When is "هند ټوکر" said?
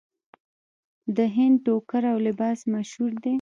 1.35-2.03